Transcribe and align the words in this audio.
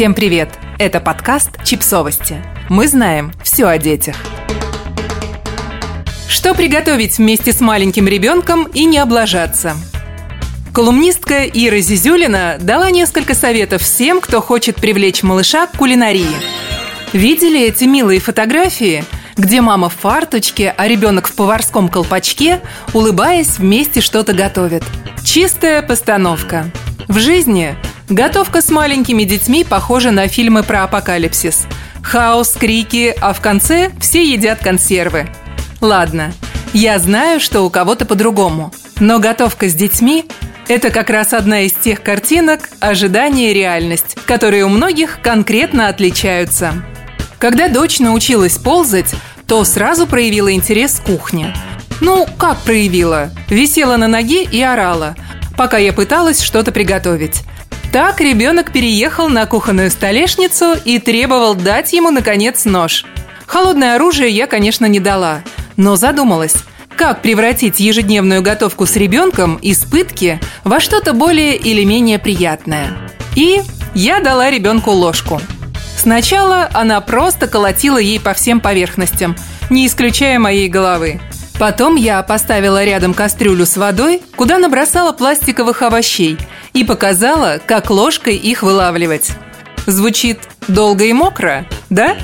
Всем 0.00 0.14
привет! 0.14 0.48
Это 0.78 0.98
подкаст 0.98 1.62
«Чипсовости». 1.62 2.42
Мы 2.70 2.88
знаем 2.88 3.34
все 3.44 3.66
о 3.66 3.76
детях. 3.76 4.16
Что 6.26 6.54
приготовить 6.54 7.18
вместе 7.18 7.52
с 7.52 7.60
маленьким 7.60 8.08
ребенком 8.08 8.64
и 8.72 8.86
не 8.86 8.96
облажаться? 8.96 9.76
Колумнистка 10.72 11.44
Ира 11.44 11.80
Зизюлина 11.80 12.56
дала 12.58 12.90
несколько 12.90 13.34
советов 13.34 13.82
всем, 13.82 14.22
кто 14.22 14.40
хочет 14.40 14.76
привлечь 14.76 15.22
малыша 15.22 15.66
к 15.66 15.76
кулинарии. 15.76 16.34
Видели 17.12 17.60
эти 17.60 17.84
милые 17.84 18.20
фотографии, 18.20 19.04
где 19.36 19.60
мама 19.60 19.90
в 19.90 19.96
фарточке, 19.96 20.74
а 20.78 20.88
ребенок 20.88 21.26
в 21.28 21.34
поварском 21.34 21.90
колпачке, 21.90 22.62
улыбаясь, 22.94 23.58
вместе 23.58 24.00
что-то 24.00 24.32
готовит? 24.32 24.82
Чистая 25.22 25.82
постановка. 25.82 26.70
В 27.06 27.18
жизни 27.18 27.76
готовка 28.10 28.60
с 28.60 28.70
маленькими 28.70 29.22
детьми 29.24 29.64
похожа 29.64 30.10
на 30.10 30.28
фильмы 30.28 30.62
про 30.62 30.84
апокалипсис. 30.84 31.66
Хаос, 32.02 32.52
крики, 32.52 33.14
а 33.20 33.32
в 33.32 33.40
конце 33.40 33.90
все 34.00 34.22
едят 34.22 34.58
консервы. 34.60 35.28
Ладно, 35.80 36.32
я 36.72 36.98
знаю, 36.98 37.40
что 37.40 37.62
у 37.62 37.70
кого-то 37.70 38.04
по-другому, 38.04 38.72
но 38.98 39.18
готовка 39.18 39.68
с 39.68 39.74
детьми– 39.74 40.26
это 40.68 40.90
как 40.90 41.10
раз 41.10 41.32
одна 41.32 41.62
из 41.62 41.72
тех 41.72 42.02
картинок 42.02 42.68
«Ожидание 42.80 43.50
и 43.50 43.54
реальность», 43.54 44.16
которые 44.26 44.64
у 44.64 44.68
многих 44.68 45.20
конкретно 45.22 45.88
отличаются. 45.88 46.74
Когда 47.38 47.68
дочь 47.68 47.98
научилась 47.98 48.58
ползать, 48.58 49.14
то 49.46 49.64
сразу 49.64 50.06
проявила 50.06 50.52
интерес 50.52 51.00
к 51.00 51.04
кухне. 51.04 51.54
Ну, 52.00 52.26
как 52.38 52.58
проявила? 52.58 53.30
Висела 53.48 53.96
на 53.96 54.08
ноге 54.08 54.44
и 54.44 54.60
орала– 54.60 55.16
пока 55.60 55.76
я 55.76 55.92
пыталась 55.92 56.40
что-то 56.40 56.72
приготовить. 56.72 57.42
Так 57.92 58.20
ребенок 58.20 58.70
переехал 58.70 59.28
на 59.28 59.46
кухонную 59.46 59.90
столешницу 59.90 60.74
и 60.84 61.00
требовал 61.00 61.56
дать 61.56 61.92
ему, 61.92 62.10
наконец, 62.10 62.64
нож. 62.64 63.04
Холодное 63.46 63.96
оружие 63.96 64.30
я, 64.30 64.46
конечно, 64.46 64.86
не 64.86 65.00
дала, 65.00 65.42
но 65.76 65.96
задумалась, 65.96 66.54
как 66.94 67.20
превратить 67.20 67.80
ежедневную 67.80 68.42
готовку 68.42 68.86
с 68.86 68.94
ребенком 68.94 69.56
из 69.56 69.78
пытки 69.84 70.40
во 70.62 70.78
что-то 70.78 71.14
более 71.14 71.56
или 71.56 71.82
менее 71.82 72.20
приятное. 72.20 72.96
И 73.34 73.60
я 73.94 74.20
дала 74.20 74.50
ребенку 74.50 74.92
ложку. 74.92 75.40
Сначала 75.98 76.70
она 76.72 77.00
просто 77.00 77.48
колотила 77.48 77.98
ей 77.98 78.20
по 78.20 78.34
всем 78.34 78.60
поверхностям, 78.60 79.36
не 79.68 79.88
исключая 79.88 80.38
моей 80.38 80.68
головы. 80.68 81.20
Потом 81.58 81.96
я 81.96 82.22
поставила 82.22 82.84
рядом 82.84 83.14
кастрюлю 83.14 83.66
с 83.66 83.76
водой, 83.76 84.22
куда 84.36 84.58
набросала 84.58 85.10
пластиковых 85.10 85.82
овощей 85.82 86.38
и 86.80 86.84
показала, 86.84 87.60
как 87.66 87.90
ложкой 87.90 88.36
их 88.36 88.62
вылавливать. 88.62 89.32
Звучит 89.84 90.38
долго 90.66 91.04
и 91.04 91.12
мокро, 91.12 91.66
да? 91.90 92.16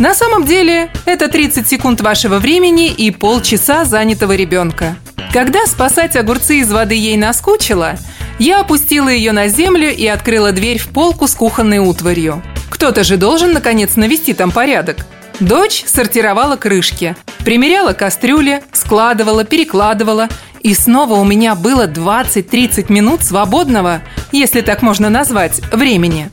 На 0.00 0.14
самом 0.14 0.44
деле 0.44 0.90
это 1.04 1.28
30 1.28 1.68
секунд 1.68 2.00
вашего 2.00 2.40
времени 2.40 2.88
и 2.88 3.12
полчаса 3.12 3.84
занятого 3.84 4.34
ребенка. 4.34 4.96
Когда 5.32 5.64
спасать 5.66 6.16
огурцы 6.16 6.58
из 6.58 6.72
воды 6.72 6.96
ей 6.96 7.16
наскучило, 7.16 7.92
я 8.40 8.60
опустила 8.60 9.08
ее 9.08 9.30
на 9.30 9.46
землю 9.46 9.94
и 9.94 10.06
открыла 10.08 10.50
дверь 10.50 10.78
в 10.78 10.88
полку 10.88 11.28
с 11.28 11.36
кухонной 11.36 11.78
утварью. 11.78 12.42
Кто-то 12.68 13.04
же 13.04 13.16
должен, 13.16 13.52
наконец, 13.52 13.94
навести 13.94 14.34
там 14.34 14.50
порядок. 14.50 15.06
Дочь 15.38 15.84
сортировала 15.86 16.56
крышки, 16.56 17.14
примеряла 17.44 17.92
кастрюли, 17.92 18.64
складывала, 18.72 19.44
перекладывала, 19.44 20.28
и 20.60 20.74
снова 20.74 21.14
у 21.14 21.24
меня 21.24 21.54
было 21.54 21.86
20-30 21.86 22.92
минут 22.92 23.22
свободного, 23.22 24.02
если 24.32 24.60
так 24.60 24.82
можно 24.82 25.10
назвать, 25.10 25.60
времени. 25.72 26.30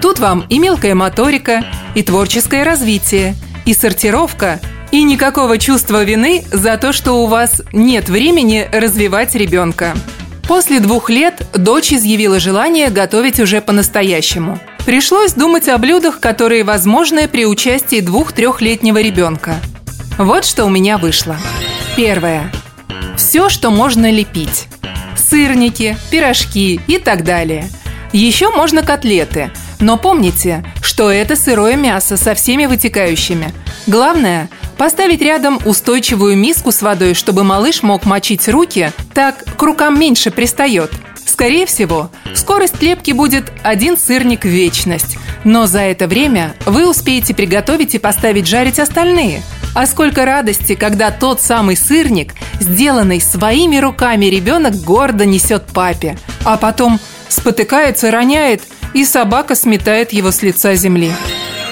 Тут 0.00 0.18
вам 0.18 0.44
и 0.48 0.58
мелкая 0.58 0.94
моторика, 0.94 1.64
и 1.94 2.02
творческое 2.02 2.64
развитие, 2.64 3.34
и 3.64 3.74
сортировка, 3.74 4.60
и 4.90 5.02
никакого 5.02 5.58
чувства 5.58 6.04
вины 6.04 6.44
за 6.50 6.76
то, 6.76 6.92
что 6.92 7.22
у 7.22 7.26
вас 7.26 7.62
нет 7.72 8.08
времени 8.08 8.68
развивать 8.72 9.34
ребенка. 9.34 9.94
После 10.48 10.80
двух 10.80 11.10
лет 11.10 11.46
дочь 11.54 11.92
изъявила 11.92 12.40
желание 12.40 12.90
готовить 12.90 13.40
уже 13.40 13.60
по-настоящему– 13.60 14.58
Пришлось 14.86 15.34
думать 15.34 15.68
о 15.68 15.78
блюдах, 15.78 16.20
которые 16.20 16.64
возможны 16.64 17.28
при 17.28 17.46
участии 17.46 18.00
двух-трехлетнего 18.00 18.98
ребенка. 18.98 19.56
Вот 20.18 20.44
что 20.44 20.64
у 20.64 20.68
меня 20.68 20.98
вышло. 20.98 21.36
Первое. 21.96 22.50
Все, 23.20 23.50
что 23.50 23.70
можно 23.70 24.10
лепить. 24.10 24.66
Сырники, 25.14 25.94
пирожки 26.10 26.80
и 26.86 26.96
так 26.96 27.22
далее. 27.22 27.68
Еще 28.14 28.48
можно 28.48 28.82
котлеты. 28.82 29.50
Но 29.78 29.98
помните, 29.98 30.64
что 30.80 31.10
это 31.12 31.36
сырое 31.36 31.76
мясо 31.76 32.16
со 32.16 32.34
всеми 32.34 32.64
вытекающими. 32.64 33.52
Главное– 33.86 34.48
поставить 34.78 35.20
рядом 35.20 35.60
устойчивую 35.66 36.34
миску 36.34 36.72
с 36.72 36.80
водой, 36.80 37.12
чтобы 37.12 37.44
малыш 37.44 37.82
мог 37.82 38.06
мочить 38.06 38.48
руки, 38.48 38.90
так 39.12 39.44
к 39.54 39.62
рукам 39.62 40.00
меньше 40.00 40.30
пристает– 40.30 40.90
Скорее 41.40 41.64
всего, 41.64 42.10
скорость 42.34 42.82
лепки 42.82 43.12
будет 43.12 43.50
один 43.62 43.96
сырник 43.96 44.42
в 44.42 44.48
вечность. 44.48 45.16
Но 45.44 45.66
за 45.66 45.80
это 45.80 46.06
время 46.06 46.54
вы 46.66 46.88
успеете 46.88 47.34
приготовить 47.34 47.94
и 47.94 47.98
поставить 47.98 48.46
жарить 48.46 48.78
остальные. 48.78 49.42
А 49.74 49.86
сколько 49.86 50.24
радости, 50.24 50.74
когда 50.74 51.10
тот 51.10 51.40
самый 51.40 51.76
сырник, 51.76 52.34
сделанный 52.58 53.20
своими 53.20 53.78
руками 53.78 54.26
ребенок, 54.26 54.74
гордо 54.76 55.24
несет 55.24 55.66
папе. 55.66 56.18
А 56.44 56.56
потом 56.56 56.98
спотыкается, 57.28 58.10
роняет, 58.10 58.62
и 58.94 59.04
собака 59.04 59.54
сметает 59.54 60.12
его 60.12 60.32
с 60.32 60.42
лица 60.42 60.74
земли. 60.74 61.12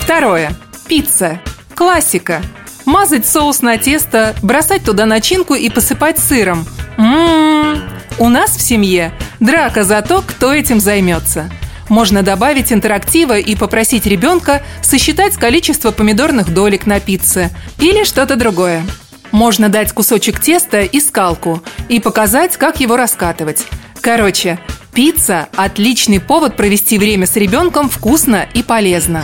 Второе. 0.01 0.53
Пицца. 0.87 1.41
Классика. 1.75 2.41
Мазать 2.87 3.27
соус 3.27 3.61
на 3.61 3.77
тесто, 3.77 4.35
бросать 4.43 4.85
туда 4.85 5.05
начинку 5.05 5.55
и 5.55 5.69
посыпать 5.69 6.19
сыром. 6.19 6.67
Ммм, 6.97 7.83
у 8.19 8.29
нас 8.29 8.57
в 8.57 8.63
семье 8.63 9.13
драка 9.41 9.85
за 9.85 10.01
то, 10.01 10.23
кто 10.27 10.55
этим 10.55 10.81
займется. 10.81 11.51
Можно 11.89 12.23
добавить 12.23 12.73
интерактива 12.73 13.39
и 13.39 13.55
попросить 13.55 14.07
ребенка 14.07 14.63
сосчитать 14.83 15.37
количество 15.37 15.91
помидорных 15.91 16.53
долек 16.53 16.87
на 16.87 17.01
пицце 17.01 17.51
или 17.79 18.05
что-то 18.05 18.37
другое. 18.37 18.85
Можно 19.31 19.69
дать 19.69 19.93
кусочек 19.93 20.41
теста 20.41 20.81
и 20.83 21.01
скалку 21.01 21.63
и 21.89 22.01
показать, 22.01 22.57
как 22.57 22.81
его 22.81 22.97
раскатывать. 22.97 23.67
Короче, 24.01 24.59
пицца– 24.95 25.49
отличный 25.57 26.21
повод 26.21 26.57
провести 26.57 26.99
время 26.99 27.27
с 27.27 27.37
ребенком 27.37 27.89
вкусно 27.89 28.47
и 28.55 28.63
полезно. 28.63 29.23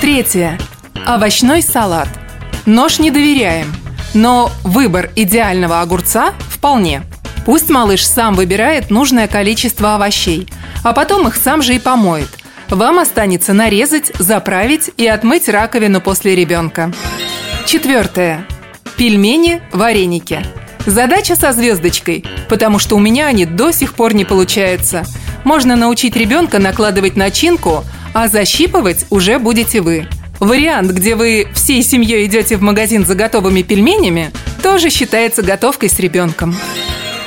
Третье. 0.00 0.58
Овощной 1.06 1.62
салат. 1.62 2.08
Нож 2.66 2.98
не 2.98 3.10
доверяем, 3.10 3.72
но 4.14 4.50
выбор 4.62 5.10
идеального 5.16 5.80
огурца 5.80 6.34
вполне– 6.50 7.02
Пусть 7.48 7.70
малыш 7.70 8.06
сам 8.06 8.34
выбирает 8.34 8.90
нужное 8.90 9.26
количество 9.26 9.94
овощей, 9.94 10.46
а 10.84 10.92
потом 10.92 11.28
их 11.28 11.34
сам 11.34 11.62
же 11.62 11.76
и 11.76 11.78
помоет. 11.78 12.28
Вам 12.68 12.98
останется 12.98 13.54
нарезать, 13.54 14.12
заправить 14.18 14.90
и 14.98 15.06
отмыть 15.06 15.48
раковину 15.48 16.02
после 16.02 16.36
ребенка. 16.36 16.92
Четвертое. 17.64 18.46
Пельмени, 18.98 19.62
вареники. 19.72 20.44
Задача 20.84 21.36
со 21.36 21.52
звездочкой, 21.52 22.22
потому 22.50 22.78
что 22.78 22.96
у 22.96 22.98
меня 22.98 23.28
они 23.28 23.46
до 23.46 23.70
сих 23.72 23.94
пор 23.94 24.12
не 24.12 24.26
получаются. 24.26 25.06
Можно 25.44 25.74
научить 25.74 26.16
ребенка 26.16 26.58
накладывать 26.58 27.16
начинку, 27.16 27.82
а 28.12 28.28
защипывать 28.28 29.06
уже 29.08 29.38
будете 29.38 29.80
вы. 29.80 30.06
Вариант, 30.38 30.90
где 30.90 31.16
вы 31.16 31.48
всей 31.54 31.82
семьей 31.82 32.26
идете 32.26 32.58
в 32.58 32.60
магазин 32.60 33.06
за 33.06 33.14
готовыми 33.14 33.62
пельменями, 33.62 34.32
тоже 34.62 34.90
считается 34.90 35.42
готовкой 35.42 35.88
с 35.88 35.98
ребенком. 35.98 36.54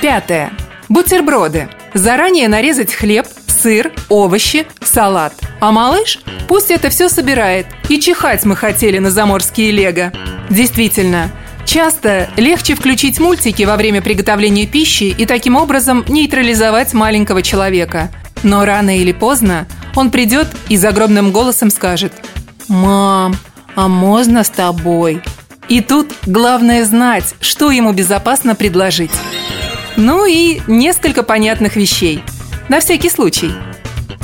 Пятое. 0.01 0.51
Бутерброды. 0.89 1.69
Заранее 1.93 2.47
нарезать 2.47 2.91
хлеб, 2.91 3.27
сыр, 3.45 3.91
овощи, 4.09 4.65
салат. 4.83 5.33
А 5.59 5.71
малыш 5.71 6.19
пусть 6.47 6.71
это 6.71 6.89
все 6.89 7.07
собирает. 7.07 7.67
И 7.87 7.99
чихать 7.99 8.43
мы 8.43 8.55
хотели 8.55 8.97
на 8.97 9.11
заморские 9.11 9.69
лего. 9.69 10.11
Действительно, 10.49 11.29
часто 11.65 12.29
легче 12.35 12.73
включить 12.73 13.19
мультики 13.19 13.61
во 13.61 13.77
время 13.77 14.01
приготовления 14.01 14.65
пищи 14.65 15.03
и 15.15 15.27
таким 15.27 15.55
образом 15.55 16.03
нейтрализовать 16.07 16.93
маленького 16.93 17.43
человека. 17.43 18.09
Но 18.41 18.65
рано 18.65 18.97
или 18.97 19.11
поздно 19.11 19.67
он 19.95 20.09
придет 20.09 20.47
и 20.67 20.77
загробным 20.77 21.31
голосом 21.31 21.69
скажет 21.69 22.11
«Мам, 22.67 23.35
а 23.75 23.87
можно 23.87 24.43
с 24.43 24.49
тобой?» 24.49 25.21
И 25.69 25.79
тут 25.79 26.11
главное 26.25 26.83
знать, 26.85 27.35
что 27.39 27.69
ему 27.69 27.93
безопасно 27.93 28.55
предложить. 28.55 29.11
Ну 29.97 30.25
и 30.25 30.61
несколько 30.67 31.23
понятных 31.23 31.75
вещей. 31.75 32.23
На 32.69 32.79
всякий 32.79 33.09
случай. 33.09 33.51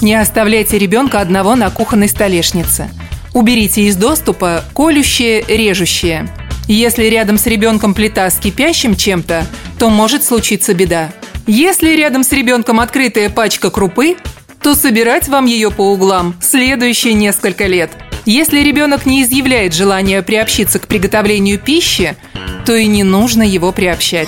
Не 0.02 0.16
оставляйте 0.16 0.78
ребенка 0.78 1.19
одного 1.19 1.56
на 1.56 1.69
кухонной 1.69 2.10
столешнице. 2.10 2.90
Уберите 3.34 3.84
из 3.84 3.96
доступа 3.96 4.64
колющее, 4.74 5.44
режущее. 5.48 6.28
Если 6.68 7.06
рядом 7.06 7.38
с 7.38 7.46
ребенком 7.46 7.94
плита 7.94 8.30
с 8.30 8.38
кипящим 8.38 8.96
чем-то, 8.96 9.46
то 9.80 9.90
может 9.90 10.24
случиться 10.24 10.74
беда. 10.74 11.12
Если 11.46 11.96
рядом 11.96 12.24
с 12.24 12.31
ребенком 12.31 12.80
открытая 12.80 13.30
пачка 13.30 13.69
крупы, 13.69 14.18
то 14.62 14.75
собирать 14.75 15.28
вам 15.28 15.46
ее 15.46 15.72
по 15.72 15.94
углам 15.94 16.36
следующие 16.42 17.14
несколько 17.14 17.68
лет. 17.68 17.92
Если 18.25 18.60
ребенок 18.60 19.06
не 19.06 19.24
изъявляет 19.24 19.74
желания 19.74 20.22
приобщиться 20.22 20.80
к 20.80 20.88
приготовлению 20.88 21.58
пищи, 21.58 22.18
то 22.66 22.75
и 22.75 22.86
не 22.86 23.04
нужно 23.04 23.44
его 23.44 23.72
приобщать. 23.72 24.28